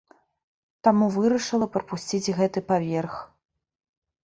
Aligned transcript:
Таму 0.87 1.09
вырашыла 1.17 1.67
прапусціць 1.77 2.33
гэты 2.41 2.59
паверх. 2.73 3.23